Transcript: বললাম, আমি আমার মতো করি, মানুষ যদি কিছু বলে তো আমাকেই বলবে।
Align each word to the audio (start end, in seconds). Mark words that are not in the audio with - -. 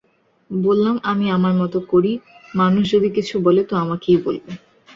বললাম, 0.49 0.95
আমি 1.03 1.25
আমার 1.31 1.53
মতো 1.53 1.79
করি, 1.91 2.11
মানুষ 2.55 2.83
যদি 2.91 3.09
কিছু 3.09 3.35
বলে 3.41 3.61
তো 3.63 3.73
আমাকেই 3.75 4.17
বলবে। 4.17 4.51